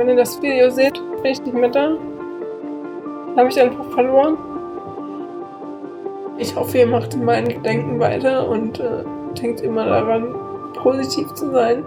[0.00, 1.94] Wenn ihr das Video seht, bin ich nicht mehr da.
[3.36, 4.38] Habe ich einfach verloren.
[6.38, 9.04] Ich hoffe, ihr macht mein Gedenken weiter und äh,
[9.38, 10.34] denkt immer daran,
[10.72, 11.84] positiv zu sein.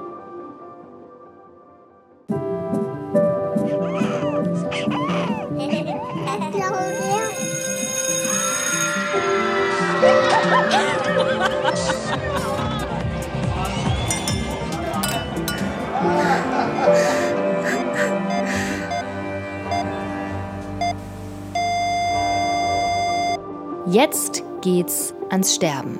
[23.93, 25.99] Jetzt geht's ans Sterben.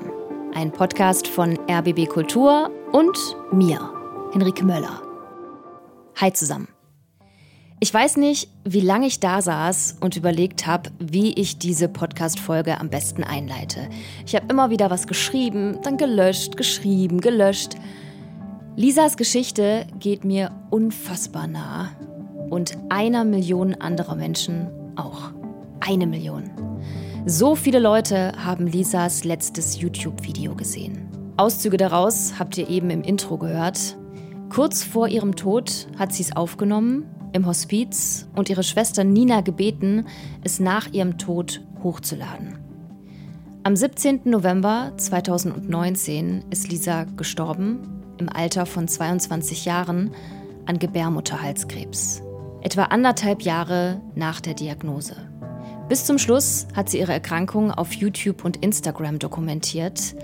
[0.52, 3.16] Ein Podcast von RBB Kultur und
[3.52, 3.88] mir,
[4.32, 5.00] Henrike Möller.
[6.16, 6.66] Hi zusammen.
[7.78, 12.80] Ich weiß nicht, wie lange ich da saß und überlegt habe, wie ich diese Podcast-Folge
[12.80, 13.88] am besten einleite.
[14.26, 17.76] Ich habe immer wieder was geschrieben, dann gelöscht, geschrieben, gelöscht.
[18.74, 21.92] Lisas Geschichte geht mir unfassbar nah
[22.50, 25.30] und einer Million anderer Menschen auch.
[25.78, 26.63] Eine Million.
[27.26, 31.08] So viele Leute haben Lisas letztes YouTube-Video gesehen.
[31.38, 33.96] Auszüge daraus habt ihr eben im Intro gehört.
[34.50, 40.04] Kurz vor ihrem Tod hat sie es aufgenommen im Hospiz und ihre Schwester Nina gebeten,
[40.42, 42.58] es nach ihrem Tod hochzuladen.
[43.62, 44.20] Am 17.
[44.24, 47.80] November 2019 ist Lisa gestorben,
[48.18, 50.10] im Alter von 22 Jahren,
[50.66, 52.22] an Gebärmutterhalskrebs.
[52.60, 55.16] Etwa anderthalb Jahre nach der Diagnose.
[55.88, 60.14] Bis zum Schluss hat sie ihre Erkrankung auf YouTube und Instagram dokumentiert.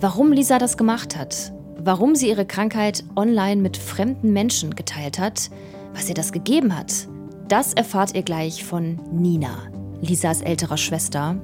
[0.00, 5.50] Warum Lisa das gemacht hat, warum sie ihre Krankheit online mit fremden Menschen geteilt hat,
[5.94, 7.08] was ihr das gegeben hat,
[7.48, 11.36] das erfahrt ihr gleich von Nina, Lisas älterer Schwester.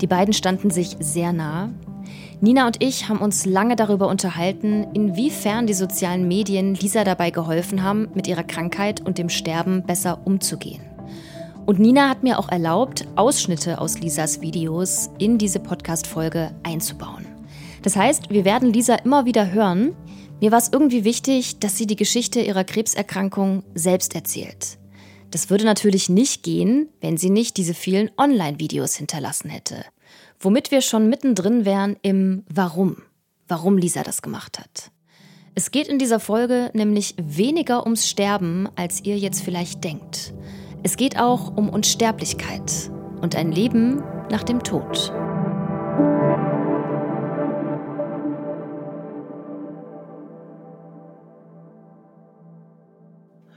[0.00, 1.70] Die beiden standen sich sehr nah.
[2.40, 7.82] Nina und ich haben uns lange darüber unterhalten, inwiefern die sozialen Medien Lisa dabei geholfen
[7.82, 10.89] haben, mit ihrer Krankheit und dem Sterben besser umzugehen.
[11.70, 17.24] Und Nina hat mir auch erlaubt, Ausschnitte aus Lisas Videos in diese Podcast-Folge einzubauen.
[17.82, 19.94] Das heißt, wir werden Lisa immer wieder hören.
[20.40, 24.78] Mir war es irgendwie wichtig, dass sie die Geschichte ihrer Krebserkrankung selbst erzählt.
[25.30, 29.84] Das würde natürlich nicht gehen, wenn sie nicht diese vielen Online-Videos hinterlassen hätte.
[30.40, 32.96] Womit wir schon mittendrin wären im Warum.
[33.46, 34.90] Warum Lisa das gemacht hat.
[35.54, 40.32] Es geht in dieser Folge nämlich weniger ums Sterben, als ihr jetzt vielleicht denkt.
[40.82, 45.12] Es geht auch um Unsterblichkeit und ein Leben nach dem Tod.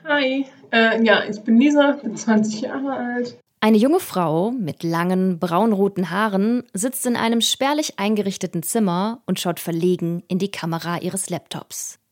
[0.03, 3.39] Hi, äh, ja, ich bin Lisa, bin 20 Jahre alt.
[3.61, 9.61] Eine junge Frau mit langen braunroten Haaren sitzt in einem spärlich eingerichteten Zimmer und schaut
[9.61, 12.02] verlegen in die Kamera ihres Laptops.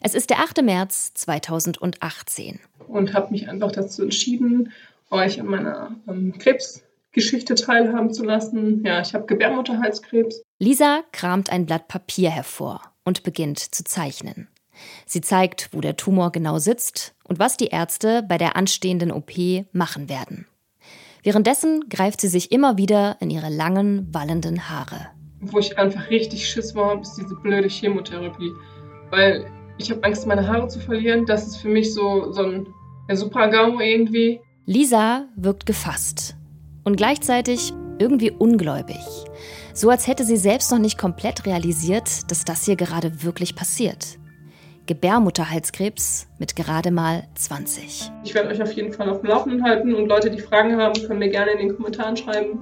[0.00, 0.62] Es ist der 8.
[0.62, 2.60] März 2018.
[2.88, 4.72] Und habe mich einfach dazu entschieden,
[5.10, 8.84] euch an meiner ähm, Krebsgeschichte teilhaben zu lassen.
[8.84, 10.42] Ja, ich habe Gebärmutterhalskrebs.
[10.58, 14.48] Lisa kramt ein Blatt Papier hervor und beginnt zu zeichnen.
[15.06, 19.32] Sie zeigt, wo der Tumor genau sitzt und was die Ärzte bei der anstehenden OP
[19.72, 20.46] machen werden.
[21.22, 25.08] Währenddessen greift sie sich immer wieder in ihre langen, wallenden Haare.
[25.40, 28.52] Wo ich einfach richtig Schiss war, ist diese blöde Chemotherapie.
[29.10, 31.26] Weil ich habe Angst, meine Haare zu verlieren.
[31.26, 32.66] Das ist für mich so, so ein
[33.08, 34.40] ja, Super-GAU irgendwie.
[34.64, 36.36] Lisa wirkt gefasst
[36.84, 39.00] und gleichzeitig irgendwie ungläubig.
[39.72, 44.18] So als hätte sie selbst noch nicht komplett realisiert, dass das hier gerade wirklich passiert.
[44.86, 48.10] Gebärmutterhalskrebs mit gerade mal 20.
[48.24, 50.94] Ich werde euch auf jeden Fall auf dem Laufenden halten und Leute, die Fragen haben,
[51.06, 52.58] können mir gerne in den Kommentaren schreiben.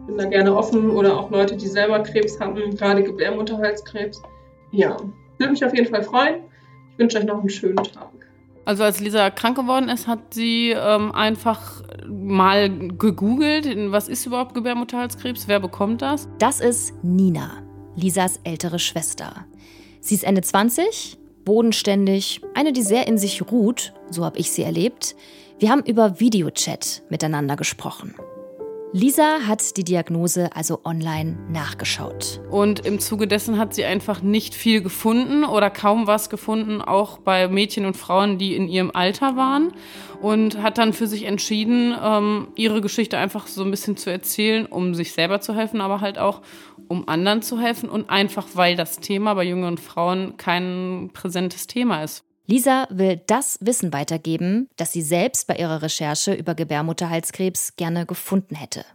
[0.00, 4.22] Ich bin da gerne offen oder auch Leute, die selber Krebs haben, gerade Gebärmutterhalskrebs.
[4.70, 4.96] Ja,
[5.38, 6.36] würde mich auf jeden Fall freuen.
[6.92, 8.10] Ich wünsche euch noch einen schönen Tag.
[8.64, 14.54] Also als Lisa krank geworden ist, hat sie ähm, einfach mal gegoogelt, was ist überhaupt
[14.54, 16.28] Gebärmutterhalskrebs, wer bekommt das?
[16.38, 17.62] Das ist Nina,
[17.96, 19.46] Lisas ältere Schwester.
[20.00, 21.16] Sie ist Ende 20,
[21.46, 25.16] bodenständig, eine, die sehr in sich ruht, so habe ich sie erlebt.
[25.58, 28.14] Wir haben über Videochat miteinander gesprochen.
[28.94, 32.40] Lisa hat die Diagnose also online nachgeschaut.
[32.50, 37.18] Und im Zuge dessen hat sie einfach nicht viel gefunden oder kaum was gefunden, auch
[37.18, 39.74] bei Mädchen und Frauen, die in ihrem Alter waren.
[40.22, 44.64] Und hat dann für sich entschieden, ähm, ihre Geschichte einfach so ein bisschen zu erzählen,
[44.64, 46.40] um sich selber zu helfen, aber halt auch,
[46.88, 52.02] um anderen zu helfen und einfach, weil das Thema bei jüngeren Frauen kein präsentes Thema
[52.02, 52.24] ist.
[52.50, 58.54] Lisa will das Wissen weitergeben, das sie selbst bei ihrer Recherche über Gebärmutterhalskrebs gerne gefunden
[58.54, 58.86] hätte.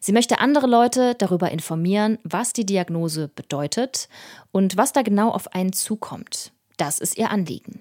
[0.00, 4.08] Sie möchte andere Leute darüber informieren, was die Diagnose bedeutet
[4.50, 6.52] und was da genau auf einen zukommt.
[6.78, 7.80] Das ist ihr Anliegen.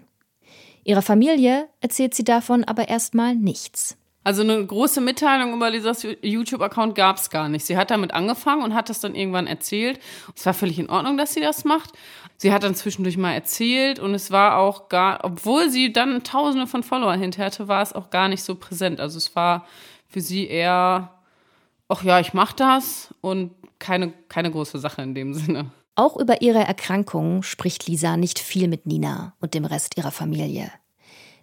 [0.84, 3.96] Ihrer Familie erzählt sie davon aber erstmal nichts.
[4.26, 7.64] Also eine große Mitteilung über Lisas YouTube-Account gab es gar nicht.
[7.64, 10.00] Sie hat damit angefangen und hat das dann irgendwann erzählt.
[10.36, 11.92] Es war völlig in Ordnung, dass sie das macht.
[12.36, 16.66] Sie hat dann zwischendurch mal erzählt und es war auch gar, obwohl sie dann Tausende
[16.66, 19.00] von Followern hinter hatte, war es auch gar nicht so präsent.
[19.00, 19.68] Also es war
[20.08, 21.12] für sie eher,
[21.88, 25.70] ach ja, ich mach das und keine, keine große Sache in dem Sinne.
[25.94, 30.72] Auch über ihre Erkrankung spricht Lisa nicht viel mit Nina und dem Rest ihrer Familie.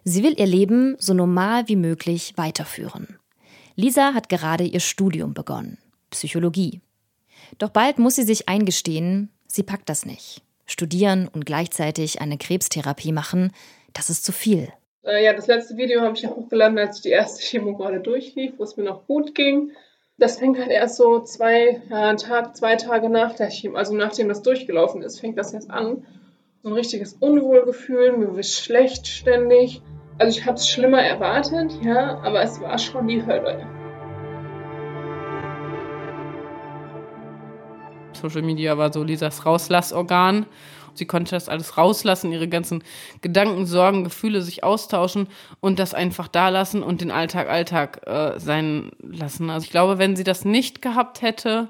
[0.05, 3.17] Sie will ihr Leben so normal wie möglich weiterführen.
[3.75, 5.77] Lisa hat gerade ihr Studium begonnen,
[6.09, 6.81] Psychologie.
[7.57, 10.41] Doch bald muss sie sich eingestehen, sie packt das nicht.
[10.65, 13.51] Studieren und gleichzeitig eine Krebstherapie machen,
[13.93, 14.69] das ist zu viel.
[15.05, 18.53] Äh, ja, das letzte Video habe ich ja hochgeladen, als die erste Chemo gerade durchlief,
[18.57, 19.71] wo es mir noch gut ging.
[20.17, 24.29] Das fängt halt erst so zwei, ja, Tag, zwei Tage nach der Chemo, also nachdem
[24.29, 26.05] das durchgelaufen ist, fängt das jetzt an.
[26.65, 29.81] So ein richtiges Unwohlgefühl, mir wird schlecht ständig.
[30.17, 33.67] Also ich habe es schlimmer erwartet, ja, aber es war schon die Hölle.
[38.13, 40.45] Social Media war so Lisas Rauslassorgan.
[40.93, 42.81] Sie konnte das alles rauslassen, ihre ganzen
[43.19, 45.27] Gedanken, Sorgen, Gefühle sich austauschen
[45.59, 49.49] und das einfach da lassen und den Alltag Alltag äh, sein lassen.
[49.49, 51.67] Also ich glaube, wenn sie das nicht gehabt hätte,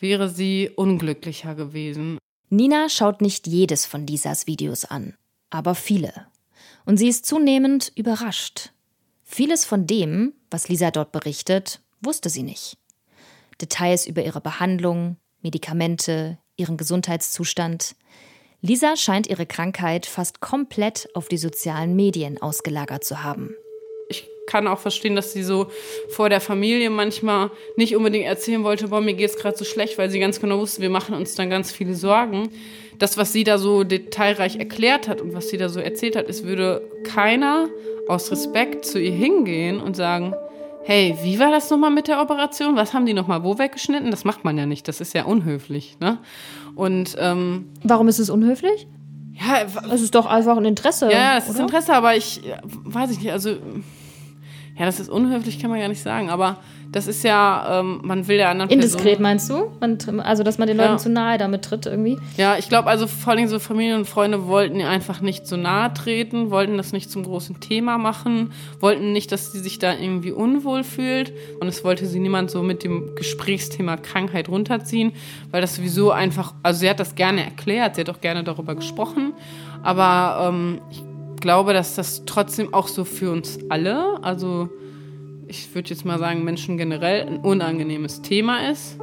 [0.00, 2.18] wäre sie unglücklicher gewesen.
[2.50, 5.14] Nina schaut nicht jedes von Lisas Videos an,
[5.50, 6.26] aber viele
[6.84, 8.70] und sie ist zunehmend überrascht.
[9.22, 12.76] Vieles von dem, was Lisa dort berichtet, wusste sie nicht.
[13.60, 17.96] Details über ihre Behandlung, Medikamente, ihren Gesundheitszustand.
[18.60, 23.54] Lisa scheint ihre Krankheit fast komplett auf die sozialen Medien ausgelagert zu haben.
[24.46, 25.68] Ich kann auch verstehen, dass sie so
[26.08, 30.10] vor der Familie manchmal nicht unbedingt erzählen wollte, boah, mir geht's gerade so schlecht, weil
[30.10, 32.50] sie ganz genau wusste, wir machen uns dann ganz viele Sorgen
[32.98, 36.28] das, was sie da so detailreich erklärt hat und was sie da so erzählt hat,
[36.28, 37.68] es würde keiner
[38.08, 40.34] aus Respekt zu ihr hingehen und sagen,
[40.84, 42.76] hey, wie war das nochmal mit der Operation?
[42.76, 44.10] Was haben die nochmal wo weggeschnitten?
[44.10, 44.86] Das macht man ja nicht.
[44.86, 45.96] Das ist ja unhöflich.
[46.00, 46.18] Ne?
[46.74, 48.86] Und ähm, warum ist es unhöflich?
[49.32, 51.10] Ja, es ist doch einfach ein Interesse.
[51.10, 52.40] Ja, es ist Interesse, aber ich
[52.84, 53.32] weiß ich nicht.
[53.32, 53.56] Also
[54.76, 56.30] ja, das ist unhöflich, kann man ja nicht sagen.
[56.30, 56.58] Aber
[56.90, 60.12] das ist ja, ähm, man will ja anderen Indiskret Personen, meinst du?
[60.12, 60.98] Man, also, dass man den Leuten ja.
[60.98, 62.18] zu nahe damit tritt irgendwie?
[62.36, 65.56] Ja, ich glaube, also vor allem so Familien und Freunde wollten ihr einfach nicht so
[65.56, 69.92] nahe treten, wollten das nicht zum großen Thema machen, wollten nicht, dass sie sich da
[69.92, 71.32] irgendwie unwohl fühlt.
[71.60, 75.12] Und es wollte sie niemand so mit dem Gesprächsthema Krankheit runterziehen,
[75.52, 78.74] weil das sowieso einfach, also sie hat das gerne erklärt, sie hat auch gerne darüber
[78.74, 79.34] gesprochen.
[79.82, 81.02] Aber ähm, ich
[81.44, 84.70] glaube, dass das trotzdem auch so für uns alle, also
[85.46, 88.96] ich würde jetzt mal sagen, Menschen generell ein unangenehmes Thema ist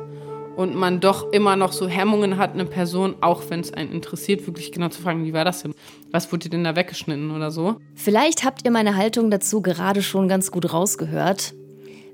[0.55, 4.47] und man doch immer noch so Hemmungen hat, eine Person, auch wenn es einen interessiert,
[4.47, 5.75] wirklich genau zu fragen, wie war das denn?
[6.09, 7.75] Was wurde denn da weggeschnitten oder so?
[7.93, 11.53] Vielleicht habt ihr meine Haltung dazu gerade schon ganz gut rausgehört.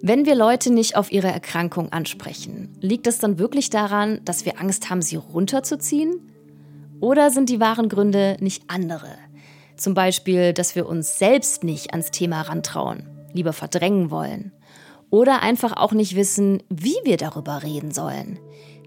[0.02, 4.60] Wenn wir Leute nicht auf ihre Erkrankung ansprechen, liegt es dann wirklich daran, dass wir
[4.60, 6.20] Angst haben, sie runterzuziehen?
[7.00, 9.08] Oder sind die wahren Gründe nicht andere?
[9.78, 14.52] Zum Beispiel, dass wir uns selbst nicht ans Thema rantrauen lieber verdrängen wollen.
[15.10, 18.40] Oder einfach auch nicht wissen, wie wir darüber reden sollen.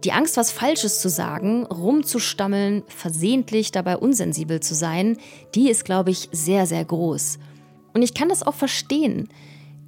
[0.04, 5.16] Die Angst, was Falsches zu sagen, rumzustammeln, versehentlich dabei unsensibel zu sein,
[5.54, 7.38] die ist, glaube ich, sehr, sehr groß.
[7.94, 9.28] Und ich kann das auch verstehen.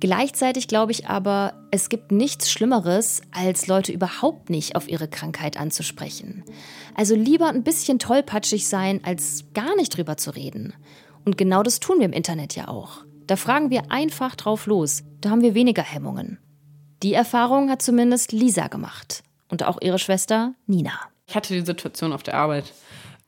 [0.03, 5.57] Gleichzeitig glaube ich aber, es gibt nichts Schlimmeres, als Leute überhaupt nicht auf ihre Krankheit
[5.57, 6.43] anzusprechen.
[6.97, 10.75] Also lieber ein bisschen tollpatschig sein, als gar nicht drüber zu reden.
[11.25, 13.05] Und genau das tun wir im Internet ja auch.
[13.29, 15.05] Da fragen wir einfach drauf los.
[15.21, 16.41] Da haben wir weniger Hemmungen.
[17.05, 20.99] Die Erfahrung hat zumindest Lisa gemacht und auch ihre Schwester Nina.
[21.29, 22.73] Ich hatte die Situation auf der Arbeit.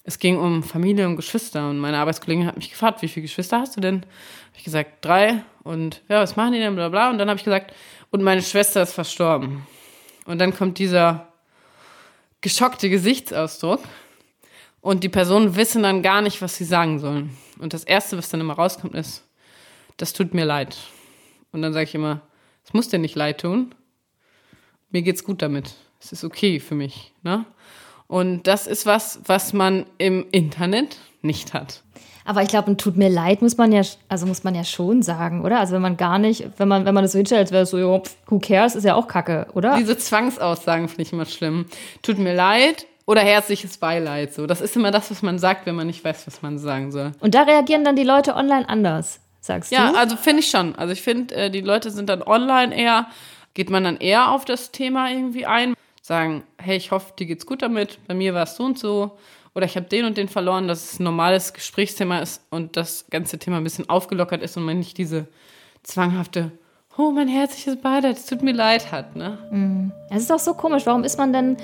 [0.07, 3.59] Es ging um Familie und Geschwister und meine Arbeitskollegin hat mich gefragt, wie viele Geschwister
[3.61, 4.03] hast du denn?
[4.03, 5.43] Habe ich gesagt, drei.
[5.63, 6.75] Und ja, was machen die denn?
[6.75, 7.09] Bla.
[7.09, 7.75] Und dann habe ich gesagt,
[8.11, 9.67] und meine Schwester ist verstorben.
[10.27, 11.33] Und dann kommt dieser
[12.43, 13.81] geschockte Gesichtsausdruck.
[14.83, 17.35] Und die Personen wissen dann gar nicht, was sie sagen sollen.
[17.59, 19.25] Und das Erste, was dann immer rauskommt, ist,
[19.97, 20.77] das tut mir leid.
[21.53, 22.21] Und dann sage ich immer,
[22.63, 23.75] es muss dir nicht leid tun.
[24.91, 25.75] Mir geht's gut damit.
[25.99, 27.13] Es ist okay für mich.
[27.23, 27.47] Ne?
[28.15, 31.83] Und das ist was, was man im Internet nicht hat.
[32.25, 35.03] Aber ich glaube, ein tut mir leid muss man ja, also muss man ja schon
[35.03, 35.59] sagen, oder?
[35.59, 37.71] Also wenn man gar nicht, wenn man, wenn man das so hinstellt, als wäre es
[37.71, 39.77] so, jo, who cares, ist ja auch Kacke, oder?
[39.79, 41.67] Diese Zwangsaussagen finde ich immer schlimm.
[42.03, 44.33] Tut mir leid oder herzliches Beileid.
[44.33, 46.93] So, das ist immer das, was man sagt, wenn man nicht weiß, was man sagen
[46.93, 47.11] soll.
[47.19, 49.95] Und da reagieren dann die Leute online anders sagst ja, du?
[49.95, 50.77] Ja, also finde ich schon.
[50.77, 53.09] Also ich finde, äh, die Leute sind dann online eher,
[53.55, 57.47] geht man dann eher auf das Thema irgendwie ein, sagen, hey, ich hoffe, dir geht's
[57.47, 59.17] gut damit, bei mir war es so und so.
[59.55, 63.07] oder ich habe den und den verloren, dass es ein normales Gesprächsthema ist und das
[63.09, 65.29] ganze Thema ein bisschen aufgelockert ist und man nicht diese
[65.83, 66.53] zwanghafte,
[66.99, 69.17] oh, mein herzliches Beileid, es tut mir leid hat.
[69.17, 69.39] Ne?
[69.51, 69.93] Mhm.
[70.11, 71.57] Es ist auch so komisch, warum ist man denn,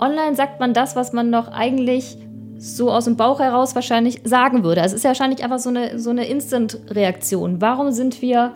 [0.00, 2.16] online sagt man das, was man doch eigentlich
[2.56, 4.80] so aus dem Bauch heraus wahrscheinlich sagen würde.
[4.80, 7.60] Also es ist ja wahrscheinlich einfach so eine, so eine Instant-Reaktion.
[7.60, 8.54] Warum sind wir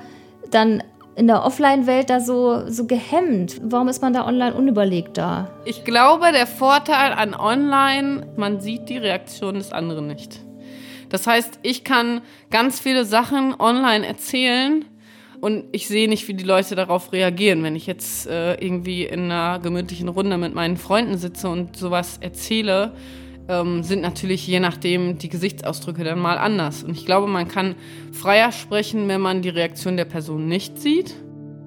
[0.50, 0.82] dann
[1.16, 3.58] in der Offline-Welt da so, so gehemmt?
[3.62, 5.50] Warum ist man da online unüberlegt da?
[5.64, 10.40] Ich glaube, der Vorteil an online, man sieht die Reaktion des anderen nicht.
[11.08, 12.20] Das heißt, ich kann
[12.50, 14.85] ganz viele Sachen online erzählen
[15.40, 17.62] und ich sehe nicht, wie die Leute darauf reagieren.
[17.62, 22.18] Wenn ich jetzt äh, irgendwie in einer gemütlichen Runde mit meinen Freunden sitze und sowas
[22.20, 22.92] erzähle,
[23.48, 26.82] ähm, sind natürlich je nachdem die Gesichtsausdrücke dann mal anders.
[26.82, 27.74] Und ich glaube, man kann
[28.12, 31.14] freier sprechen, wenn man die Reaktion der Person nicht sieht.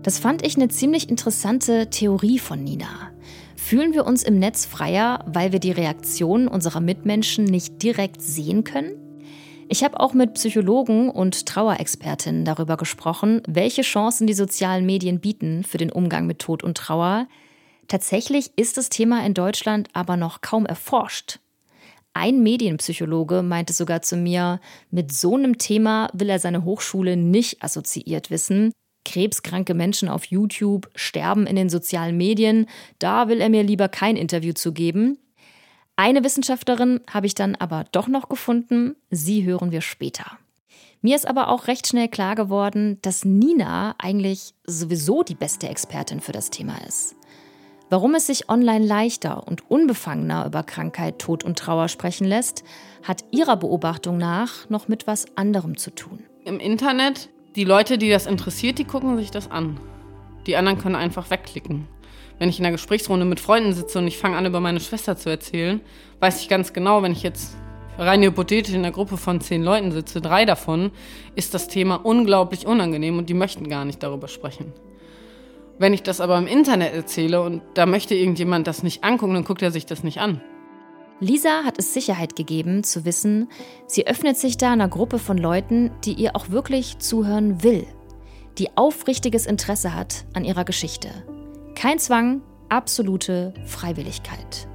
[0.03, 3.11] Das fand ich eine ziemlich interessante Theorie von Nina.
[3.55, 8.63] Fühlen wir uns im Netz freier, weil wir die Reaktionen unserer Mitmenschen nicht direkt sehen
[8.63, 8.93] können?
[9.67, 15.63] Ich habe auch mit Psychologen und Trauerexpertinnen darüber gesprochen, welche Chancen die sozialen Medien bieten
[15.63, 17.27] für den Umgang mit Tod und Trauer.
[17.87, 21.39] Tatsächlich ist das Thema in Deutschland aber noch kaum erforscht.
[22.13, 27.63] Ein Medienpsychologe meinte sogar zu mir, mit so einem Thema will er seine Hochschule nicht
[27.63, 28.71] assoziiert wissen.
[29.05, 32.67] Krebskranke Menschen auf YouTube sterben in den sozialen Medien,
[32.99, 35.17] da will er mir lieber kein Interview zu geben.
[35.95, 40.37] Eine Wissenschaftlerin habe ich dann aber doch noch gefunden, sie hören wir später.
[41.01, 46.19] Mir ist aber auch recht schnell klar geworden, dass Nina eigentlich sowieso die beste Expertin
[46.19, 47.15] für das Thema ist.
[47.91, 52.63] Warum es sich online leichter und unbefangener über Krankheit, Tod und Trauer sprechen lässt,
[53.01, 56.19] hat ihrer Beobachtung nach noch mit was anderem zu tun.
[56.45, 59.79] Im Internet, die Leute, die das interessiert, die gucken sich das an.
[60.45, 61.87] Die anderen können einfach wegklicken.
[62.37, 65.17] Wenn ich in einer Gesprächsrunde mit Freunden sitze und ich fange an, über meine Schwester
[65.17, 65.81] zu erzählen,
[66.19, 67.57] weiß ich ganz genau, wenn ich jetzt
[67.97, 70.91] rein hypothetisch in einer Gruppe von zehn Leuten sitze, drei davon,
[71.35, 74.73] ist das Thema unglaublich unangenehm und die möchten gar nicht darüber sprechen.
[75.79, 79.45] Wenn ich das aber im Internet erzähle und da möchte irgendjemand das nicht angucken, dann
[79.45, 80.41] guckt er sich das nicht an.
[81.21, 83.47] Lisa hat es Sicherheit gegeben, zu wissen,
[83.87, 87.87] sie öffnet sich da einer Gruppe von Leuten, die ihr auch wirklich zuhören will,
[88.57, 91.09] die aufrichtiges Interesse hat an ihrer Geschichte.
[91.75, 94.67] Kein Zwang, absolute Freiwilligkeit.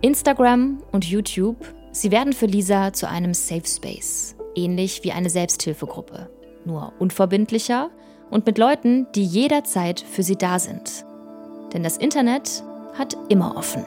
[0.00, 6.28] Instagram und YouTube, sie werden für Lisa zu einem Safe Space, ähnlich wie eine Selbsthilfegruppe,
[6.64, 7.90] nur unverbindlicher
[8.30, 11.04] und mit Leuten, die jederzeit für sie da sind.
[11.72, 12.62] Denn das Internet
[12.94, 13.84] hat immer offen.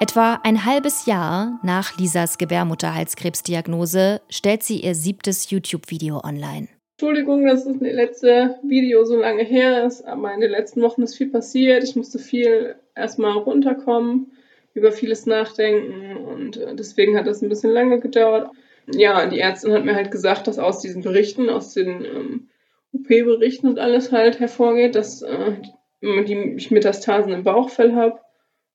[0.00, 6.68] Etwa ein halbes Jahr nach Lisas Gebärmutterhalskrebsdiagnose stellt sie ihr siebtes YouTube-Video online.
[6.96, 11.16] Entschuldigung, dass das letzte Video so lange her ist, aber in den letzten Wochen ist
[11.16, 11.84] viel passiert.
[11.84, 14.32] Ich musste viel erstmal runterkommen,
[14.74, 18.50] über vieles nachdenken und äh, deswegen hat das ein bisschen lange gedauert
[18.94, 22.48] ja, die Ärztin hat mir halt gesagt, dass aus diesen Berichten, aus den ähm,
[22.92, 25.56] OP-Berichten und alles halt hervorgeht, dass äh,
[26.02, 28.20] die, ich Metastasen im Bauchfell habe.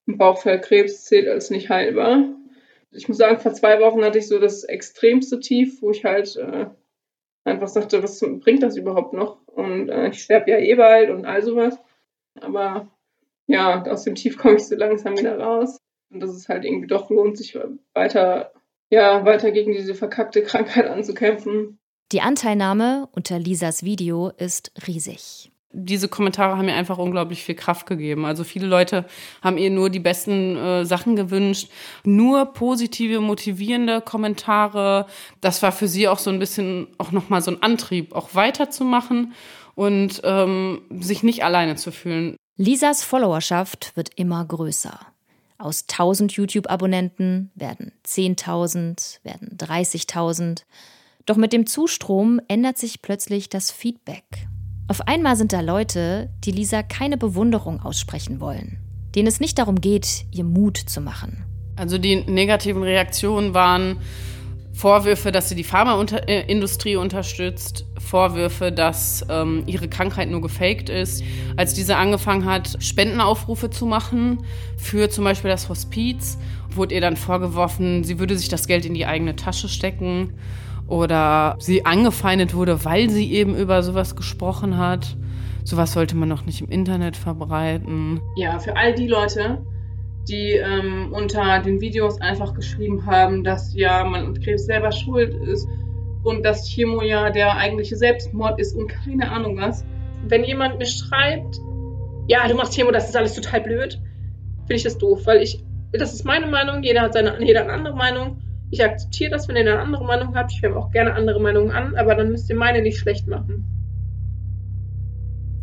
[0.06, 2.36] Bauchfellkrebs zählt als nicht heilbar.
[2.92, 6.36] Ich muss sagen, vor zwei Wochen hatte ich so das extremste Tief, wo ich halt
[6.38, 6.68] äh,
[7.44, 9.40] einfach sagte, was bringt das überhaupt noch?
[9.48, 11.78] Und äh, ich sterbe ja eh bald und all sowas.
[12.40, 12.88] Aber
[13.48, 15.80] ja, aus dem Tief komme ich so langsam wieder raus.
[16.12, 17.58] Und dass es halt irgendwie doch lohnt, sich
[17.94, 18.54] weiter
[18.90, 21.80] ja, weiter gegen diese verkackte Krankheit anzukämpfen.
[22.12, 25.52] Die Anteilnahme unter Lisas Video ist riesig.
[25.78, 28.26] Diese Kommentare haben mir einfach unglaublich viel Kraft gegeben.
[28.26, 29.06] Also viele Leute
[29.42, 31.70] haben ihr nur die besten äh, Sachen gewünscht,
[32.06, 35.08] nur positive, motivierende Kommentare.
[35.42, 39.34] Das war für sie auch so ein bisschen auch nochmal so ein Antrieb, auch weiterzumachen
[39.74, 42.38] und ähm, sich nicht alleine zu fühlen.
[42.56, 44.98] Lisas Followerschaft wird immer größer.
[45.58, 50.64] Aus 1000 YouTube-Abonnenten werden 10.000, werden 30.000.
[51.26, 54.24] Doch mit dem Zustrom ändert sich plötzlich das Feedback.
[54.88, 58.78] Auf einmal sind da Leute, die Lisa keine Bewunderung aussprechen wollen,
[59.16, 61.44] denen es nicht darum geht, ihr Mut zu machen.
[61.78, 63.98] Also die negativen Reaktionen waren,
[64.76, 71.24] Vorwürfe, dass sie die Pharmaindustrie unterstützt, Vorwürfe, dass ähm, ihre Krankheit nur gefaked ist.
[71.56, 74.44] Als diese angefangen hat, Spendenaufrufe zu machen
[74.78, 76.38] für zum Beispiel das Hospiz,
[76.70, 80.34] wurde ihr dann vorgeworfen, sie würde sich das Geld in die eigene Tasche stecken
[80.88, 85.16] oder sie angefeindet wurde, weil sie eben über sowas gesprochen hat.
[85.64, 88.20] Sowas sollte man noch nicht im Internet verbreiten.
[88.36, 89.66] Ja, für all die Leute,
[90.28, 95.34] die ähm, unter den Videos einfach geschrieben haben, dass ja man mit Krebs selber schuld
[95.48, 95.68] ist
[96.24, 99.86] und dass Chemo ja der eigentliche Selbstmord ist und keine Ahnung was.
[100.28, 101.60] Wenn jemand mir schreibt,
[102.28, 104.02] ja, du machst Chemo, das ist alles total blöd,
[104.62, 105.64] finde ich das doof, weil ich,
[105.94, 108.42] das ist meine Meinung, jeder hat seine, jeder eine andere Meinung.
[108.72, 110.52] Ich akzeptiere das, wenn ihr eine andere Meinung habt.
[110.52, 113.64] Ich höre auch gerne andere Meinungen an, aber dann müsst ihr meine nicht schlecht machen.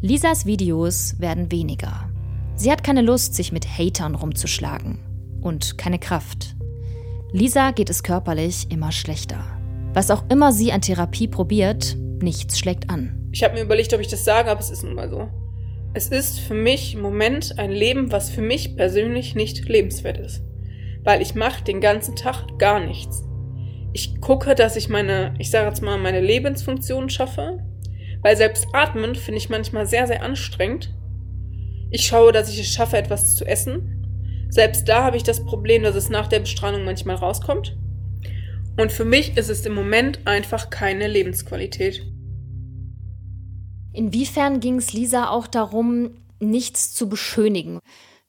[0.00, 2.11] Lisas Videos werden weniger.
[2.62, 5.00] Sie hat keine Lust, sich mit Hatern rumzuschlagen.
[5.40, 6.54] Und keine Kraft.
[7.32, 9.44] Lisa geht es körperlich immer schlechter.
[9.94, 13.28] Was auch immer sie an Therapie probiert, nichts schlägt an.
[13.32, 15.28] Ich habe mir überlegt, ob ich das sage, aber es ist nun mal so.
[15.92, 20.44] Es ist für mich im Moment ein Leben, was für mich persönlich nicht lebenswert ist.
[21.02, 23.24] Weil ich mache den ganzen Tag gar nichts.
[23.92, 27.58] Ich gucke, dass ich meine, ich sage jetzt mal, meine Lebensfunktion schaffe.
[28.20, 30.94] Weil selbst atmen finde ich manchmal sehr, sehr anstrengend.
[31.94, 34.48] Ich schaue, dass ich es schaffe, etwas zu essen.
[34.48, 37.76] Selbst da habe ich das Problem, dass es nach der Bestrahlung manchmal rauskommt.
[38.78, 42.02] Und für mich ist es im Moment einfach keine Lebensqualität.
[43.92, 47.78] Inwiefern ging es Lisa auch darum, nichts zu beschönigen?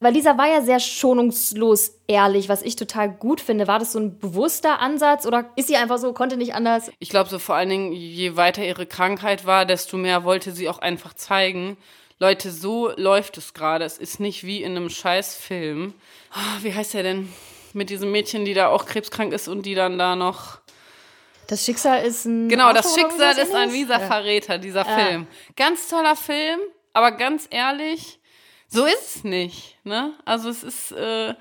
[0.02, 3.70] Weil Lisa war ja sehr schonungslos ehrlich, was ich total gut finde.
[3.70, 6.92] War das so ein bewusster Ansatz oder ist sie einfach so, konnte nicht anders?
[7.00, 10.68] Ich glaube, so vor allen Dingen, je weiter ihre Krankheit war, desto mehr wollte sie
[10.68, 11.78] auch einfach zeigen.
[12.20, 13.86] Leute, so läuft es gerade.
[13.86, 15.94] Es ist nicht wie in einem Scheißfilm.
[16.36, 17.30] Oh, wie heißt der denn?
[17.74, 20.60] mit diesem Mädchen, die da auch krebskrank ist und die dann da noch.
[21.48, 22.48] Das Schicksal ist ein.
[22.48, 24.08] Genau, das Schicksal ist ein mieser ja.
[24.08, 24.98] Verräter, dieser ja.
[24.98, 25.28] Film.
[25.56, 26.60] Ganz toller Film,
[26.94, 28.20] aber ganz ehrlich,
[28.68, 29.78] so ist es nicht.
[29.84, 30.14] Ne?
[30.26, 30.92] Also es ist.
[30.94, 31.36] Äh,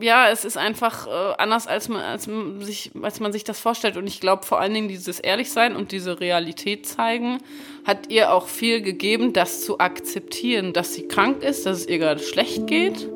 [0.00, 2.28] ja, es ist einfach äh, anders, als man, als,
[2.60, 3.96] sich, als man sich das vorstellt.
[3.96, 7.38] Und ich glaube, vor allen Dingen dieses Ehrlichsein und diese Realität zeigen,
[7.84, 11.98] hat ihr auch viel gegeben, das zu akzeptieren, dass sie krank ist, dass es ihr
[11.98, 13.08] gerade schlecht geht.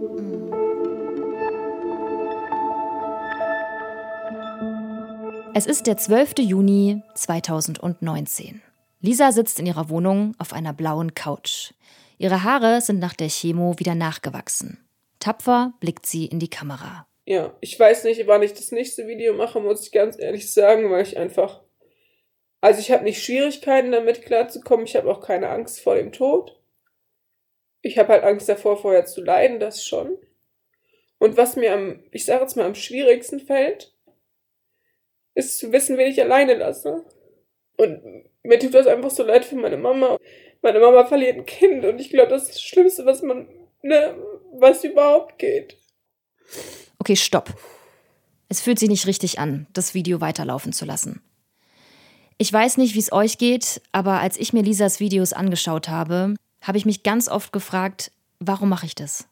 [5.52, 6.34] Es ist der 12.
[6.38, 8.62] Juni 2019.
[9.00, 11.72] Lisa sitzt in ihrer Wohnung auf einer blauen Couch.
[12.18, 14.78] Ihre Haare sind nach der Chemo wieder nachgewachsen.
[15.20, 17.06] Tapfer blickt sie in die Kamera.
[17.26, 20.90] Ja, ich weiß nicht, wann ich das nächste Video mache, muss ich ganz ehrlich sagen,
[20.90, 21.62] weil ich einfach.
[22.60, 26.60] Also ich habe nicht Schwierigkeiten damit klarzukommen, ich habe auch keine Angst vor dem Tod.
[27.82, 30.18] Ich habe halt Angst davor, vorher zu leiden, das schon.
[31.18, 33.94] Und was mir am, ich sage jetzt mal, am schwierigsten fällt,
[35.34, 37.04] ist zu wissen, wen ich alleine lasse.
[37.76, 40.18] Und mir tut das einfach so leid für meine Mama.
[40.62, 43.48] Meine Mama verliert ein Kind und ich glaube, das ist das Schlimmste, was man,
[43.82, 44.14] ne,
[44.52, 45.76] was überhaupt geht.
[46.98, 47.54] Okay, stopp.
[48.48, 51.22] Es fühlt sich nicht richtig an, das Video weiterlaufen zu lassen.
[52.38, 56.34] Ich weiß nicht, wie es euch geht, aber als ich mir Lisas Videos angeschaut habe,
[56.62, 59.28] habe ich mich ganz oft gefragt, warum mache ich das?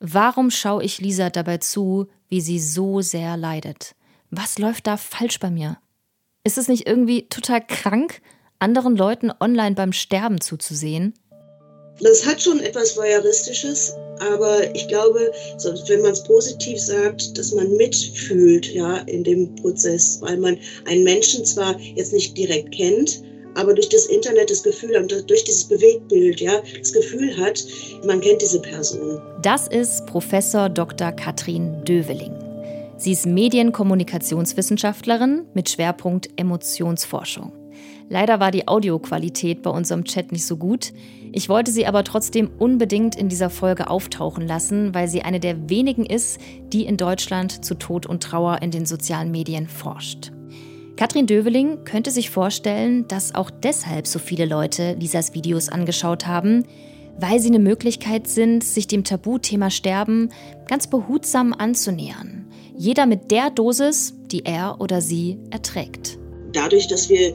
[0.00, 3.94] Warum schaue ich Lisa dabei zu, wie sie so sehr leidet?
[4.30, 5.78] was läuft da falsch bei mir?
[6.44, 8.20] Ist es nicht irgendwie total krank,
[8.58, 11.14] anderen Leuten online beim Sterben zuzusehen?
[12.00, 15.32] Das hat schon etwas Voyeuristisches, aber ich glaube,
[15.88, 20.56] wenn man es positiv sagt, dass man mitfühlt ja, in dem Prozess, weil man
[20.86, 23.22] einen Menschen zwar jetzt nicht direkt kennt,
[23.54, 27.64] aber durch das Internet das Gefühl und durch dieses Bewegtbild, ja, das Gefühl hat,
[28.04, 29.20] man kennt diese Person.
[29.42, 31.10] Das ist Professor Dr.
[31.12, 32.34] Katrin Döveling.
[32.96, 37.57] Sie ist Medienkommunikationswissenschaftlerin mit Schwerpunkt Emotionsforschung.
[38.08, 40.92] Leider war die Audioqualität bei unserem Chat nicht so gut.
[41.32, 45.68] Ich wollte sie aber trotzdem unbedingt in dieser Folge auftauchen lassen, weil sie eine der
[45.68, 46.38] wenigen ist,
[46.72, 50.32] die in Deutschland zu Tod und Trauer in den sozialen Medien forscht.
[50.96, 56.64] Katrin Döveling könnte sich vorstellen, dass auch deshalb so viele Leute Lisas Videos angeschaut haben,
[57.20, 60.30] weil sie eine Möglichkeit sind, sich dem Tabuthema Sterben
[60.66, 66.16] ganz behutsam anzunähern jeder mit der Dosis, die er oder sie erträgt.
[66.52, 67.34] Dadurch, dass wir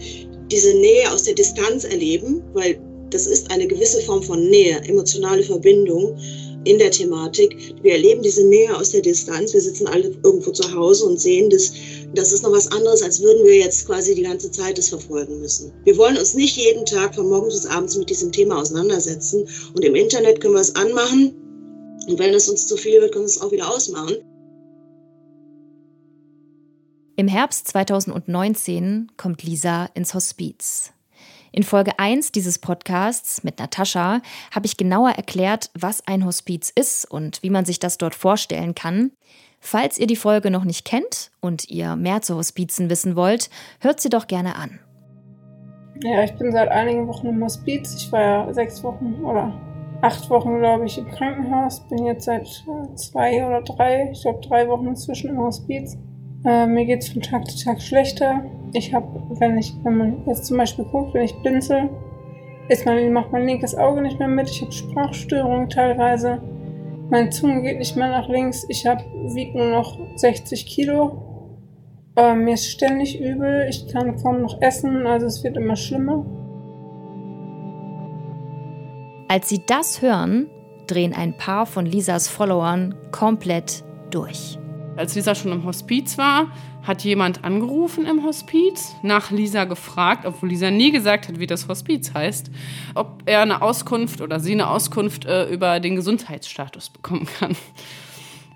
[0.51, 2.79] diese Nähe aus der Distanz erleben, weil
[3.09, 6.17] das ist eine gewisse Form von Nähe, emotionale Verbindung
[6.65, 7.75] in der Thematik.
[7.81, 9.53] Wir erleben diese Nähe aus der Distanz.
[9.53, 11.73] Wir sitzen alle irgendwo zu Hause und sehen das.
[12.15, 15.39] Das ist noch was anderes, als würden wir jetzt quasi die ganze Zeit das verfolgen
[15.41, 15.71] müssen.
[15.83, 19.47] Wir wollen uns nicht jeden Tag von morgens bis abends mit diesem Thema auseinandersetzen.
[19.75, 21.33] Und im Internet können wir es anmachen.
[22.07, 24.17] Und wenn es uns zu viel wird, können wir es auch wieder ausmachen.
[27.15, 30.93] Im Herbst 2019 kommt Lisa ins Hospiz.
[31.51, 37.05] In Folge 1 dieses Podcasts mit Natascha habe ich genauer erklärt, was ein Hospiz ist
[37.05, 39.11] und wie man sich das dort vorstellen kann.
[39.59, 44.01] Falls ihr die Folge noch nicht kennt und ihr mehr zu Hospizen wissen wollt, hört
[44.01, 44.79] sie doch gerne an.
[46.03, 47.93] Ja, ich bin seit einigen Wochen im Hospiz.
[47.95, 49.53] Ich war ja sechs Wochen oder
[50.01, 51.87] acht Wochen, glaube ich, im Krankenhaus.
[51.89, 52.47] Bin jetzt seit
[52.95, 55.95] zwei oder drei, ich glaube drei Wochen inzwischen im Hospiz.
[56.45, 58.43] Äh, mir geht es von Tag zu Tag schlechter.
[58.73, 59.07] Ich habe,
[59.39, 61.89] wenn ich, wenn man jetzt zum Beispiel guckt, wenn ich blinzel,
[62.69, 64.49] Ist mein, macht mein linkes Auge nicht mehr mit.
[64.49, 66.41] Ich habe Sprachstörungen teilweise.
[67.09, 68.65] Meine Zunge geht nicht mehr nach links.
[68.69, 69.03] Ich habe
[69.33, 71.57] wiege nur noch 60 Kilo.
[72.15, 73.67] Äh, mir ist ständig übel.
[73.69, 75.05] Ich kann kaum noch essen.
[75.05, 76.25] Also es wird immer schlimmer.
[79.27, 80.49] Als sie das hören,
[80.87, 84.57] drehen ein paar von Lisas Followern komplett durch.
[84.95, 86.47] Als Lisa schon im Hospiz war,
[86.83, 91.67] hat jemand angerufen im Hospiz, nach Lisa gefragt, obwohl Lisa nie gesagt hat, wie das
[91.67, 92.51] Hospiz heißt,
[92.93, 97.55] ob er eine Auskunft oder sie eine Auskunft äh, über den Gesundheitsstatus bekommen kann.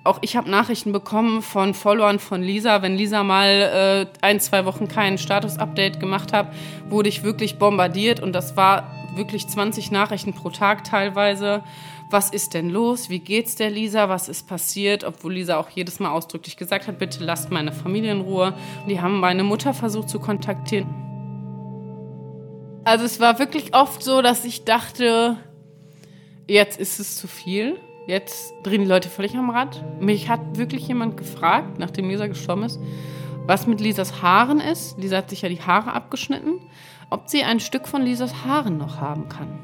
[0.04, 2.82] Auch ich habe Nachrichten bekommen von Followern von Lisa.
[2.82, 6.54] Wenn Lisa mal äh, ein, zwei Wochen kein Status-Update gemacht hat,
[6.88, 11.64] wurde ich wirklich bombardiert und das war wirklich 20 Nachrichten pro Tag teilweise
[12.10, 16.00] was ist denn los, wie geht's der Lisa, was ist passiert, obwohl Lisa auch jedes
[16.00, 18.54] Mal ausdrücklich gesagt hat, bitte lasst meine Familie in Ruhe.
[18.88, 20.88] Die haben meine Mutter versucht zu kontaktieren.
[22.86, 25.36] Also es war wirklich oft so, dass ich dachte,
[26.48, 27.78] jetzt ist es zu viel.
[28.08, 29.84] Jetzt drehen die Leute völlig am Rad.
[30.00, 32.80] Mich hat wirklich jemand gefragt, nachdem Lisa gestorben ist,
[33.46, 34.98] was mit Lisas Haaren ist.
[34.98, 36.62] Lisa hat sich ja die Haare abgeschnitten,
[37.10, 39.60] ob sie ein Stück von Lisas Haaren noch haben kann.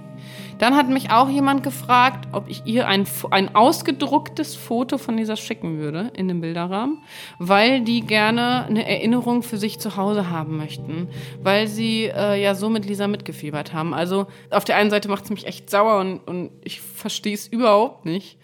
[0.57, 5.35] Dann hat mich auch jemand gefragt, ob ich ihr ein, ein ausgedrucktes Foto von Lisa
[5.35, 6.99] schicken würde in den Bilderrahmen,
[7.39, 11.09] weil die gerne eine Erinnerung für sich zu Hause haben möchten,
[11.41, 13.93] weil sie äh, ja so mit Lisa mitgefiebert haben.
[13.93, 17.47] Also auf der einen Seite macht es mich echt sauer und, und ich verstehe es
[17.47, 18.37] überhaupt nicht.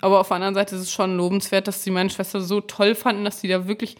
[0.00, 2.94] Aber auf der anderen Seite ist es schon lobenswert, dass sie meine Schwester so toll
[2.94, 3.96] fanden, dass sie da wirklich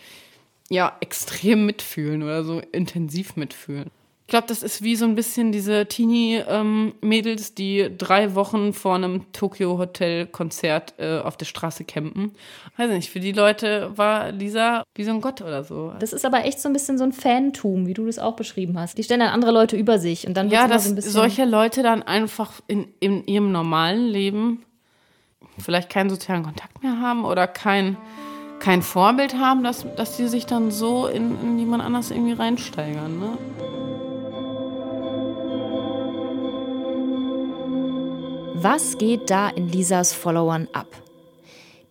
[0.68, 3.90] ja extrem mitfühlen oder so intensiv mitfühlen.
[4.26, 8.94] Ich glaube, das ist wie so ein bisschen diese Teenie-Mädels, ähm, die drei Wochen vor
[8.94, 12.32] einem Tokyo-Hotel-Konzert äh, auf der Straße campen.
[12.78, 15.92] Weiß nicht, für die Leute war Lisa wie so ein Gott oder so.
[16.00, 18.78] Das ist aber echt so ein bisschen so ein Fantum, wie du das auch beschrieben
[18.78, 18.96] hast.
[18.96, 22.02] Die stellen dann andere Leute über sich und dann Ja, dass so solche Leute dann
[22.02, 24.64] einfach in, in ihrem normalen Leben
[25.58, 27.98] vielleicht keinen sozialen Kontakt mehr haben oder kein
[28.58, 33.18] kein Vorbild haben, dass, dass die sich dann so in, in jemand anders irgendwie reinsteigern.
[33.18, 33.36] Ne?
[38.56, 40.86] Was geht da in Lisas Followern ab?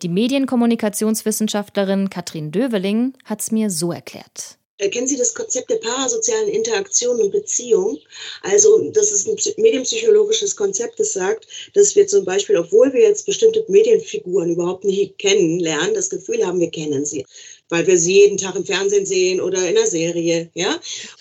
[0.00, 4.56] Die Medienkommunikationswissenschaftlerin Katrin Döveling hat es mir so erklärt.
[4.78, 7.98] Kennen Sie das Konzept der parasozialen Interaktion und Beziehung?
[8.42, 13.26] Also, das ist ein medienpsychologisches Konzept, das sagt, dass wir zum Beispiel, obwohl wir jetzt
[13.26, 17.26] bestimmte Medienfiguren überhaupt nicht kennenlernen, das Gefühl haben, wir kennen sie
[17.68, 20.78] weil wir sie jeden Tag im Fernsehen sehen oder in der Serie, ja.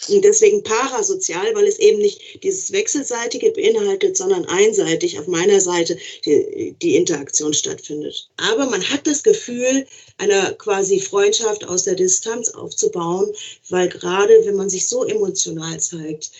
[0.09, 5.97] Und deswegen parasozial, weil es eben nicht dieses Wechselseitige beinhaltet, sondern einseitig auf meiner Seite
[6.25, 8.29] die, die Interaktion stattfindet.
[8.37, 9.85] Aber man hat das Gefühl,
[10.17, 13.31] eine quasi Freundschaft aus der Distanz aufzubauen,
[13.69, 16.31] weil gerade wenn man sich so emotional zeigt,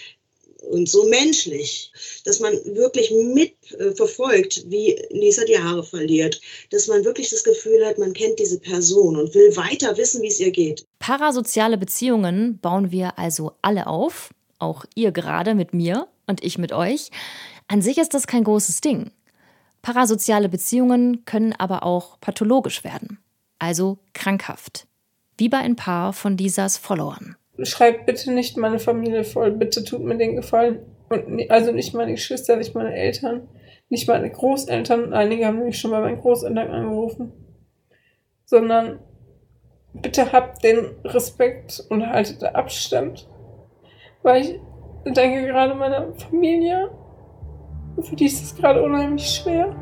[0.69, 1.91] und so menschlich,
[2.25, 6.39] dass man wirklich mitverfolgt, wie Lisa die Haare verliert,
[6.71, 10.27] dass man wirklich das Gefühl hat, man kennt diese Person und will weiter wissen, wie
[10.27, 10.85] es ihr geht.
[10.99, 16.71] Parasoziale Beziehungen bauen wir also alle auf, auch ihr gerade mit mir und ich mit
[16.71, 17.09] euch.
[17.67, 19.11] An sich ist das kein großes Ding.
[19.81, 23.19] Parasoziale Beziehungen können aber auch pathologisch werden,
[23.59, 24.87] also krankhaft,
[25.37, 30.01] wie bei ein paar von Lisas Followern schreibt bitte nicht meine Familie voll, bitte tut
[30.01, 30.79] mir den Gefallen.
[31.09, 33.47] Und also nicht meine Geschwister, nicht meine Eltern,
[33.89, 35.13] nicht meine Großeltern.
[35.13, 37.31] Einige haben nämlich schon bei meinen Großeltern angerufen.
[38.45, 38.99] Sondern
[39.93, 43.29] bitte habt den Respekt und haltet Abstand.
[44.23, 44.59] Weil ich
[45.05, 46.89] denke gerade meiner Familie,
[48.01, 49.75] für die ist es gerade unheimlich schwer.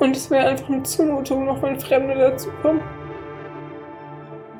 [0.00, 2.80] Und es wäre einfach eine Zumutung, noch wenn Fremde dazu kommen.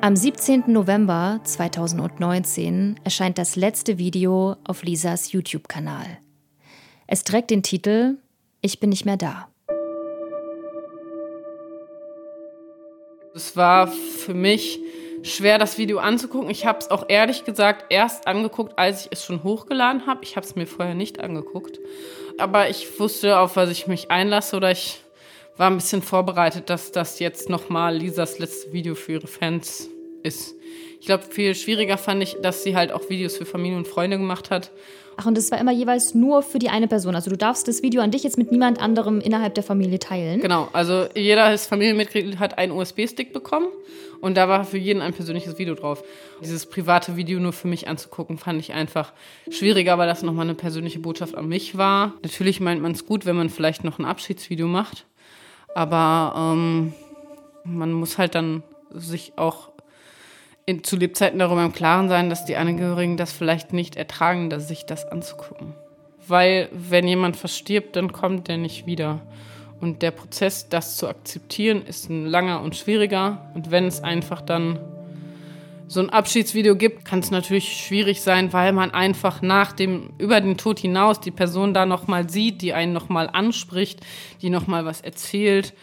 [0.05, 0.65] Am 17.
[0.67, 6.17] November 2019 erscheint das letzte Video auf Lisas YouTube-Kanal.
[7.07, 8.17] Es trägt den Titel
[8.59, 9.47] Ich bin nicht mehr da.
[13.33, 14.81] Es war für mich
[15.21, 16.49] schwer, das Video anzugucken.
[16.49, 20.19] Ich habe es auch ehrlich gesagt erst angeguckt, als ich es schon hochgeladen habe.
[20.23, 21.79] Ich habe es mir vorher nicht angeguckt.
[22.37, 24.99] Aber ich wusste, auf was ich mich einlasse oder ich
[25.55, 29.89] war ein bisschen vorbereitet, dass das jetzt nochmal Lisas letzte Video für ihre Fans
[30.23, 30.55] ist.
[30.99, 34.17] Ich glaube, viel schwieriger fand ich, dass sie halt auch Videos für Familie und Freunde
[34.17, 34.71] gemacht hat.
[35.17, 37.15] Ach, und das war immer jeweils nur für die eine Person.
[37.15, 40.41] Also du darfst das Video an dich jetzt mit niemand anderem innerhalb der Familie teilen.
[40.41, 43.67] Genau, also jedes Familienmitglied hat einen USB-Stick bekommen
[44.21, 46.03] und da war für jeden ein persönliches Video drauf.
[46.41, 49.13] Dieses private Video nur für mich anzugucken, fand ich einfach
[49.49, 52.13] schwieriger, weil das nochmal eine persönliche Botschaft an mich war.
[52.23, 55.05] Natürlich meint man es gut, wenn man vielleicht noch ein Abschiedsvideo macht,
[55.75, 56.93] aber ähm,
[57.65, 59.72] man muss halt dann sich auch
[60.65, 64.67] in, zu Lebzeiten darüber im Klaren sein, dass die Angehörigen das vielleicht nicht ertragen, dass
[64.67, 65.73] sich das anzugucken.
[66.25, 69.19] weil wenn jemand verstirbt, dann kommt der nicht wieder.
[69.81, 73.51] Und der Prozess, das zu akzeptieren, ist ein langer und schwieriger.
[73.53, 74.79] Und wenn es einfach dann
[75.89, 80.39] so ein Abschiedsvideo gibt, kann es natürlich schwierig sein, weil man einfach nach dem, über
[80.39, 83.99] den Tod hinaus die Person da nochmal sieht, die einen nochmal anspricht,
[84.41, 85.73] die nochmal was erzählt.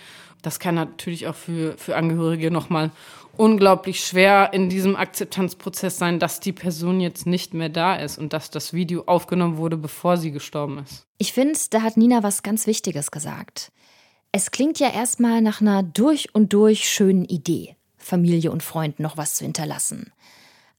[0.41, 2.93] Das kann natürlich auch für, für Angehörige nochmal
[3.37, 8.33] unglaublich schwer in diesem Akzeptanzprozess sein, dass die Person jetzt nicht mehr da ist und
[8.33, 11.07] dass das Video aufgenommen wurde, bevor sie gestorben ist.
[11.19, 13.73] Ich finde, da hat Nina was ganz Wichtiges gesagt.
[14.33, 19.17] Es klingt ja erstmal nach einer durch und durch schönen Idee, Familie und Freunden noch
[19.17, 20.13] was zu hinterlassen.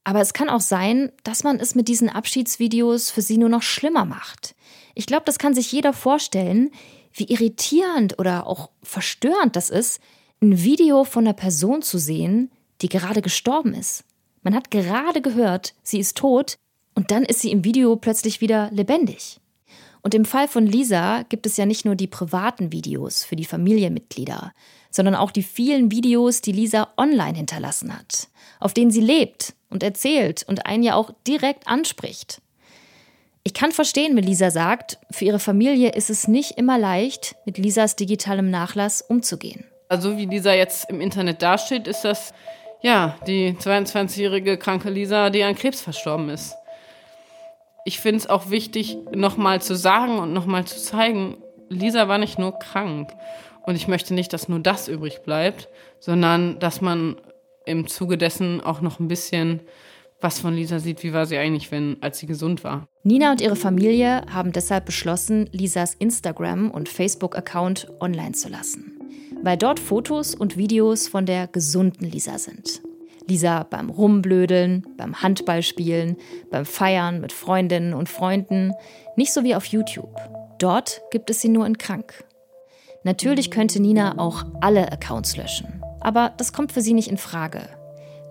[0.04, 3.62] Aber es kann auch sein, dass man es mit diesen Abschiedsvideos für sie nur noch
[3.62, 4.54] schlimmer macht.
[4.94, 6.70] Ich glaube, das kann sich jeder vorstellen,
[7.12, 10.00] wie irritierend oder auch verstörend das ist,
[10.42, 12.50] ein Video von einer Person zu sehen,
[12.80, 14.04] die gerade gestorben ist.
[14.42, 16.56] Man hat gerade gehört, sie ist tot
[16.94, 19.38] und dann ist sie im Video plötzlich wieder lebendig.
[20.02, 23.44] Und im Fall von Lisa gibt es ja nicht nur die privaten Videos für die
[23.44, 24.52] Familienmitglieder,
[24.90, 28.28] sondern auch die vielen Videos, die Lisa online hinterlassen hat,
[28.58, 32.42] auf denen sie lebt und erzählt und einen ja auch direkt anspricht.
[33.44, 37.58] Ich kann verstehen, wenn Lisa sagt, für ihre Familie ist es nicht immer leicht, mit
[37.58, 39.64] Lisas digitalem Nachlass umzugehen.
[39.92, 42.32] Also wie Lisa jetzt im Internet dasteht, ist das
[42.80, 46.54] ja die 22-jährige kranke Lisa, die an Krebs verstorben ist.
[47.84, 51.36] Ich finde es auch wichtig, nochmal zu sagen und nochmal zu zeigen,
[51.68, 53.12] Lisa war nicht nur krank.
[53.66, 55.68] Und ich möchte nicht, dass nur das übrig bleibt,
[56.00, 57.20] sondern dass man
[57.66, 59.60] im Zuge dessen auch noch ein bisschen
[60.22, 62.88] was von Lisa sieht, wie war sie eigentlich, wenn, als sie gesund war.
[63.02, 69.01] Nina und ihre Familie haben deshalb beschlossen, Lisas Instagram- und Facebook-Account online zu lassen,
[69.42, 72.82] weil dort Fotos und Videos von der gesunden Lisa sind.
[73.28, 76.16] Lisa beim Rumblödeln, beim Handballspielen,
[76.50, 78.72] beim Feiern mit Freundinnen und Freunden,
[79.16, 80.16] nicht so wie auf YouTube.
[80.58, 82.24] Dort gibt es sie nur in krank.
[83.04, 87.68] Natürlich könnte Nina auch alle Accounts löschen, aber das kommt für sie nicht in Frage.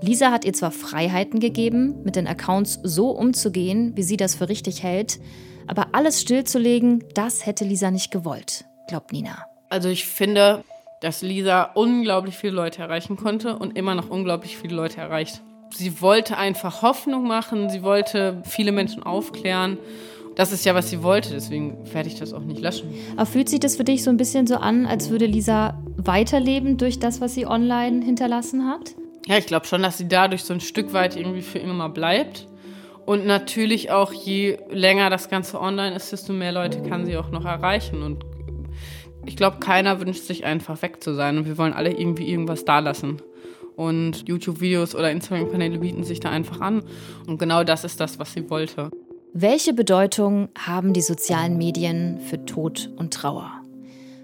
[0.02, 4.50] Lisa hat ihr zwar Freiheiten gegeben, mit den Accounts so umzugehen, wie sie das für
[4.50, 5.20] richtig hält,
[5.68, 9.46] aber alles stillzulegen, das hätte Lisa nicht gewollt, glaubt Nina.
[9.70, 10.64] Also ich finde,
[11.02, 15.42] dass Lisa unglaublich viele Leute erreichen konnte und immer noch unglaublich viele Leute erreicht.
[15.74, 19.78] Sie wollte einfach Hoffnung machen, sie wollte viele Menschen aufklären.
[20.36, 22.94] Das ist ja, was sie wollte, deswegen werde ich das auch nicht löschen.
[23.18, 26.78] Aber fühlt sich das für dich so ein bisschen so an, als würde Lisa weiterleben
[26.78, 28.96] durch das, was sie online hinterlassen hat?
[29.28, 32.48] Ja, ich glaube schon, dass sie dadurch so ein Stück weit irgendwie für immer bleibt.
[33.06, 37.32] Und natürlich auch, je länger das Ganze online ist, desto mehr Leute kann sie auch
[37.32, 38.04] noch erreichen.
[38.04, 38.24] Und
[39.26, 41.38] ich glaube, keiner wünscht sich einfach weg zu sein.
[41.38, 43.22] Und wir wollen alle irgendwie irgendwas dalassen.
[43.76, 46.84] Und YouTube-Videos oder Instagram-Kanäle bieten sich da einfach an.
[47.28, 48.92] Und genau das ist das, was sie wollte.
[49.34, 53.50] Welche Bedeutung haben die sozialen Medien für Tod und Trauer?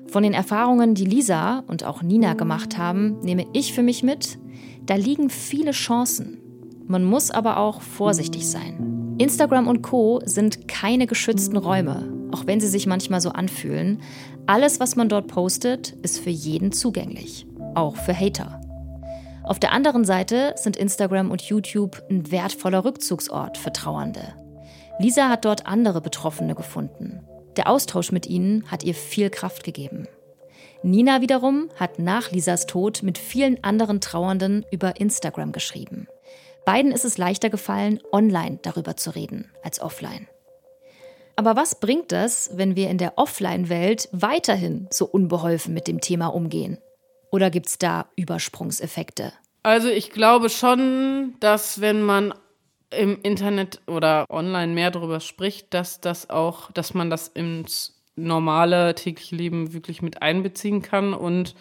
[0.07, 4.37] Von den Erfahrungen, die Lisa und auch Nina gemacht haben, nehme ich für mich mit,
[4.85, 6.39] da liegen viele Chancen.
[6.87, 9.15] Man muss aber auch vorsichtig sein.
[9.17, 14.01] Instagram und Co sind keine geschützten Räume, auch wenn sie sich manchmal so anfühlen.
[14.45, 18.61] Alles, was man dort postet, ist für jeden zugänglich, auch für Hater.
[19.43, 24.33] Auf der anderen Seite sind Instagram und YouTube ein wertvoller Rückzugsort für Trauernde.
[24.99, 27.21] Lisa hat dort andere Betroffene gefunden.
[27.55, 30.07] Der Austausch mit ihnen hat ihr viel Kraft gegeben.
[30.83, 36.07] Nina wiederum hat nach Lisas Tod mit vielen anderen Trauernden über Instagram geschrieben.
[36.65, 40.27] Beiden ist es leichter gefallen, online darüber zu reden als offline.
[41.37, 46.27] Aber was bringt es, wenn wir in der Offline-Welt weiterhin so unbeholfen mit dem Thema
[46.27, 46.79] umgehen?
[47.31, 49.33] Oder gibt es da Übersprungseffekte?
[49.61, 52.33] Also ich glaube schon, dass wenn man
[52.89, 58.95] im Internet oder online mehr darüber spricht, dass das auch, dass man das ins normale
[58.95, 61.53] tägliche Leben wirklich mit einbeziehen kann und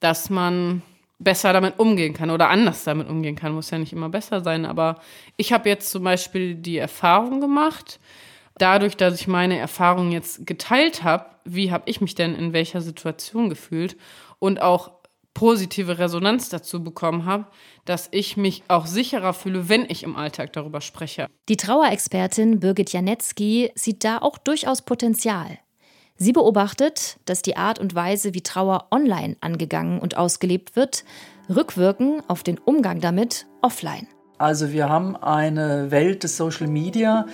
[0.00, 0.82] dass man
[1.18, 3.54] besser damit umgehen kann oder anders damit umgehen kann.
[3.54, 5.00] Muss ja nicht immer besser sein, aber
[5.38, 8.00] ich habe jetzt zum Beispiel die Erfahrung gemacht,
[8.58, 12.80] dadurch, dass ich meine Erfahrung jetzt geteilt habe, wie habe ich mich denn in welcher
[12.80, 13.96] Situation gefühlt
[14.38, 14.92] und auch
[15.34, 17.46] positive Resonanz dazu bekommen habe,
[17.84, 21.28] dass ich mich auch sicherer fühle, wenn ich im Alltag darüber spreche.
[21.48, 25.58] Die Trauerexpertin Birgit Janetzky sieht da auch durchaus Potenzial.
[26.16, 31.04] Sie beobachtet, dass die Art und Weise, wie Trauer online angegangen und ausgelebt wird,
[31.48, 34.08] rückwirken auf den Umgang damit offline.
[34.38, 37.26] Also wir haben eine Welt des Social Media,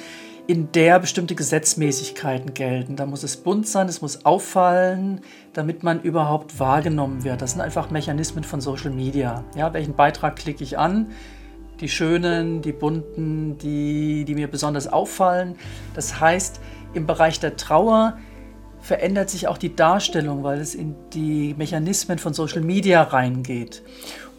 [0.46, 2.96] in der bestimmte Gesetzmäßigkeiten gelten.
[2.96, 5.22] Da muss es bunt sein, es muss auffallen,
[5.54, 7.40] damit man überhaupt wahrgenommen wird.
[7.40, 9.44] Das sind einfach Mechanismen von Social Media.
[9.56, 11.12] Ja, welchen Beitrag klicke ich an?
[11.80, 15.56] Die schönen, die bunten, die, die mir besonders auffallen.
[15.94, 16.60] Das heißt,
[16.94, 18.18] Im Bereich der Trauer
[18.80, 23.82] verändert sich auch die Darstellung, weil es in die Mechanismen von Social Media reingeht.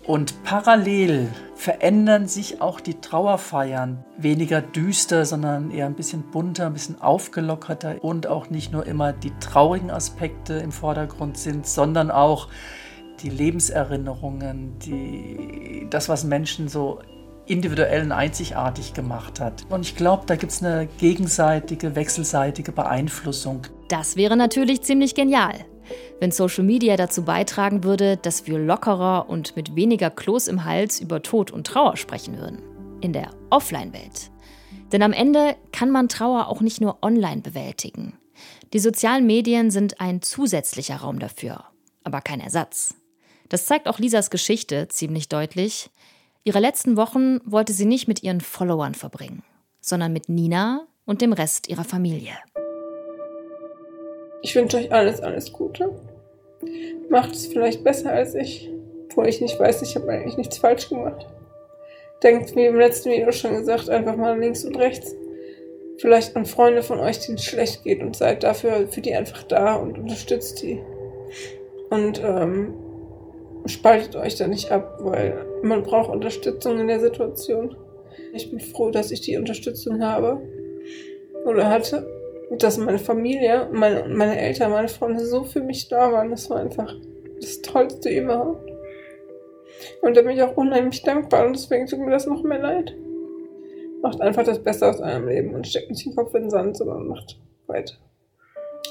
[0.08, 4.06] Und parallel verändern sich auch die Trauerfeiern.
[4.18, 9.14] Weniger düster, sondern eher ein bisschen bunter, ein bisschen aufgelockerter und auch nicht nur immer
[9.14, 12.50] die traurigen Aspekte im Vordergrund sind, sondern auch
[13.22, 17.00] die Lebenserinnerungen, die, das, was Menschen so
[17.48, 19.66] individuell und einzigartig gemacht hat.
[19.70, 23.68] Und ich glaube, da gibt es eine gegenseitige, wechselseitige Beeinflussung.
[23.88, 25.54] Das wäre natürlich ziemlich genial.
[26.20, 31.00] Wenn Social Media dazu beitragen würde, dass wir lockerer und mit weniger Kloß im Hals
[31.00, 32.62] über Tod und Trauer sprechen würden.
[33.02, 34.32] In der Offline-Welt.
[34.92, 38.18] Denn am Ende kann man Trauer auch nicht nur online bewältigen.
[38.74, 41.66] Die sozialen Medien sind ein zusätzlicher Raum dafür,
[42.04, 42.96] aber kein Ersatz.
[43.50, 45.90] Das zeigt auch Lisas Geschichte ziemlich deutlich.
[46.44, 49.44] Ihre letzten Wochen wollte sie nicht mit ihren Followern verbringen,
[49.82, 52.34] sondern mit Nina und dem Rest ihrer Familie.
[54.46, 55.90] Ich wünsche euch alles, alles Gute.
[57.10, 58.72] Macht es vielleicht besser als ich,
[59.06, 61.26] obwohl ich nicht weiß, ich habe eigentlich nichts falsch gemacht.
[62.22, 65.16] Denkt, wie im letzten Video schon gesagt, einfach mal links und rechts.
[65.98, 69.42] Vielleicht an Freunde von euch, denen es schlecht geht und seid dafür für die einfach
[69.42, 70.80] da und unterstützt die.
[71.90, 72.76] Und ähm,
[73.66, 77.76] spaltet euch da nicht ab, weil man braucht Unterstützung in der Situation.
[78.32, 80.40] Ich bin froh, dass ich die Unterstützung habe
[81.46, 82.15] oder hatte.
[82.52, 86.32] Dass meine Familie, meine, meine Eltern, meine Freunde so für mich da waren.
[86.32, 86.94] Das war einfach
[87.42, 88.72] das Tollste überhaupt.
[90.02, 92.96] Und da bin ich auch unheimlich dankbar und deswegen tut mir das noch mehr leid.
[94.02, 96.78] Macht einfach das Beste aus eurem Leben und steckt nicht den Kopf in den Sand,
[96.78, 97.96] sondern macht weiter.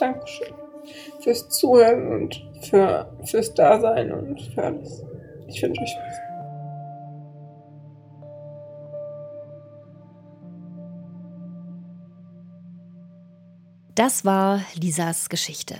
[0.00, 0.54] Dankeschön
[1.20, 5.04] fürs Zuhören und für, fürs Dasein und für alles.
[5.48, 6.33] Ich wünsche euch was.
[13.94, 15.76] Das war Lisas Geschichte.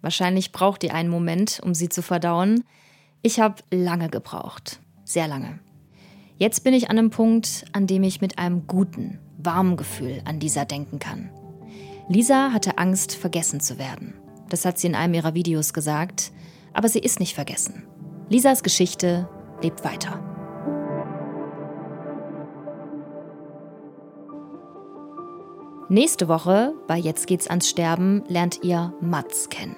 [0.00, 2.62] Wahrscheinlich braucht ihr einen Moment, um sie zu verdauen.
[3.22, 4.78] Ich habe lange gebraucht.
[5.04, 5.58] Sehr lange.
[6.36, 10.38] Jetzt bin ich an einem Punkt, an dem ich mit einem guten, warmen Gefühl an
[10.38, 11.30] Lisa denken kann.
[12.08, 14.14] Lisa hatte Angst, vergessen zu werden.
[14.48, 16.30] Das hat sie in einem ihrer Videos gesagt.
[16.72, 17.88] Aber sie ist nicht vergessen.
[18.28, 19.28] Lisas Geschichte
[19.62, 20.27] lebt weiter.
[25.90, 29.74] Nächste Woche bei Jetzt geht's ans Sterben lernt ihr Mats kennen.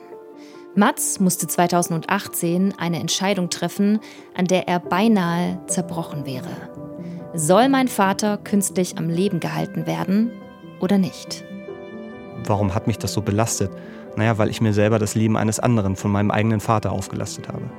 [0.75, 4.01] Mats musste 2018 eine Entscheidung treffen,
[4.37, 6.49] an der er beinahe zerbrochen wäre.
[7.35, 10.33] Soll mein Vater künstlich am Leben gehalten werden
[10.81, 11.45] oder nicht?
[12.45, 13.71] Warum hat mich das so belastet?
[14.17, 17.71] Naja, weil ich mir selber das Leben eines anderen von meinem eigenen Vater aufgelastet habe.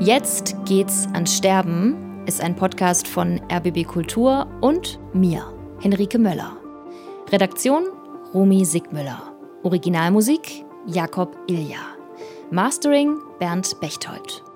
[0.00, 5.44] Jetzt geht's ans Sterben ist ein Podcast von RBB Kultur und mir,
[5.82, 6.52] Henrike Möller.
[7.32, 7.84] Redaktion
[8.34, 9.18] Romy Sigmüller.
[9.64, 11.80] Originalmusik Jakob Ilja.
[12.50, 14.51] Mastering Bernd Bechtold.